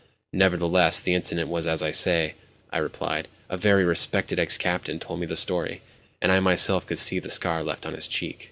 [0.33, 2.33] "Nevertheless the incident was as I say,"
[2.71, 3.27] I replied.
[3.51, 5.83] "A very respected ex captain told me the story,
[6.23, 8.39] and I myself could see the scar left on his cheek."